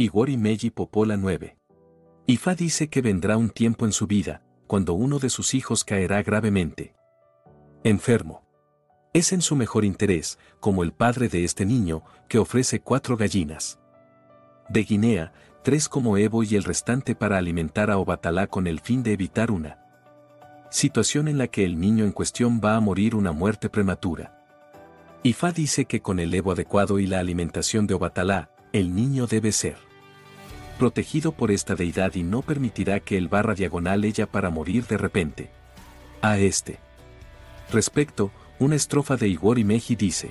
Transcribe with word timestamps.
Igor 0.00 0.30
y 0.30 0.36
Meji 0.36 0.70
Popola 0.70 1.16
9. 1.16 1.58
Ifá 2.28 2.54
dice 2.54 2.88
que 2.88 3.02
vendrá 3.02 3.36
un 3.36 3.50
tiempo 3.50 3.84
en 3.84 3.90
su 3.90 4.06
vida, 4.06 4.44
cuando 4.68 4.94
uno 4.94 5.18
de 5.18 5.28
sus 5.28 5.54
hijos 5.54 5.82
caerá 5.82 6.22
gravemente. 6.22 6.94
Enfermo. 7.82 8.44
Es 9.12 9.32
en 9.32 9.42
su 9.42 9.56
mejor 9.56 9.84
interés, 9.84 10.38
como 10.60 10.84
el 10.84 10.92
padre 10.92 11.28
de 11.28 11.42
este 11.42 11.66
niño, 11.66 12.04
que 12.28 12.38
ofrece 12.38 12.78
cuatro 12.78 13.16
gallinas. 13.16 13.80
De 14.68 14.84
Guinea, 14.84 15.32
tres 15.64 15.88
como 15.88 16.16
Evo 16.16 16.44
y 16.44 16.54
el 16.54 16.62
restante 16.62 17.16
para 17.16 17.36
alimentar 17.36 17.90
a 17.90 17.98
Obatalá 17.98 18.46
con 18.46 18.68
el 18.68 18.78
fin 18.78 19.02
de 19.02 19.14
evitar 19.14 19.50
una 19.50 19.80
situación 20.70 21.26
en 21.26 21.38
la 21.38 21.48
que 21.48 21.64
el 21.64 21.80
niño 21.80 22.04
en 22.04 22.12
cuestión 22.12 22.60
va 22.64 22.76
a 22.76 22.80
morir 22.80 23.16
una 23.16 23.32
muerte 23.32 23.68
prematura. 23.68 24.46
Ifá 25.24 25.50
dice 25.50 25.86
que 25.86 26.02
con 26.02 26.20
el 26.20 26.32
Evo 26.34 26.52
adecuado 26.52 27.00
y 27.00 27.08
la 27.08 27.18
alimentación 27.18 27.88
de 27.88 27.94
Obatalá, 27.94 28.52
el 28.72 28.94
niño 28.94 29.26
debe 29.26 29.50
ser 29.50 29.87
protegido 30.78 31.32
por 31.32 31.50
esta 31.50 31.74
deidad 31.74 32.14
y 32.14 32.22
no 32.22 32.42
permitirá 32.42 33.00
que 33.00 33.18
el 33.18 33.28
barra 33.28 33.54
diagonal 33.54 34.04
ella 34.04 34.26
para 34.26 34.48
morir 34.48 34.86
de 34.86 34.96
repente. 34.96 35.50
A 36.22 36.38
este 36.38 36.78
respecto, 37.70 38.30
una 38.58 38.76
estrofa 38.76 39.16
de 39.16 39.28
Igor 39.28 39.58
y 39.58 39.64
Meji 39.64 39.94
dice, 39.96 40.30